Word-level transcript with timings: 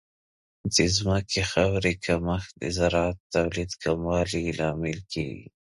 د 0.73 0.75
ځمکې 0.97 1.41
خاورې 1.51 1.93
کمښت 2.05 2.51
د 2.61 2.63
زراعت 2.77 3.17
د 3.23 3.25
تولید 3.35 3.71
کموالی 3.83 4.45
لامل 4.59 4.99
کیږي. 5.11 5.47